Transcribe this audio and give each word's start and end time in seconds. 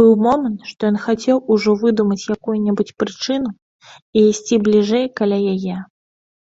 Быў 0.00 0.08
момант, 0.26 0.58
што 0.70 0.80
ён 0.92 0.98
хацеў 1.04 1.38
ужо 1.56 1.70
выдумаць 1.84 2.28
якую-небудзь 2.38 2.96
прычыну 3.04 3.50
і 4.20 4.28
ісці 4.32 4.54
бліжэй 4.66 5.06
каля 5.22 5.38
яе. 5.54 5.76